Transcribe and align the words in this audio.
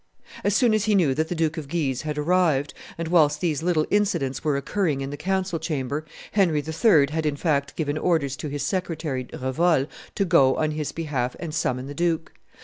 As 0.43 0.55
soon 0.55 0.73
as 0.73 0.85
he 0.85 0.95
knew 0.95 1.13
that 1.13 1.27
the 1.29 1.35
Duke 1.35 1.57
of 1.59 1.67
Guise 1.67 2.01
had 2.01 2.17
arrived, 2.17 2.73
and 2.97 3.07
whilst 3.07 3.39
these 3.39 3.61
little 3.61 3.85
incidents 3.91 4.43
were 4.43 4.57
occurring 4.57 5.01
in 5.01 5.11
the 5.11 5.15
council 5.15 5.59
chamber, 5.59 6.05
Henry 6.31 6.57
III. 6.63 7.05
had 7.11 7.23
in 7.27 7.35
fact 7.35 7.75
given 7.75 7.99
orders 7.99 8.35
to 8.37 8.47
his 8.47 8.63
secretary 8.63 9.25
Revol 9.25 9.85
to 10.15 10.25
go 10.25 10.55
on 10.55 10.71
his 10.71 10.91
behalf 10.91 11.35
and 11.39 11.53
summon 11.53 11.85
the 11.85 11.93
duke. 11.93 12.31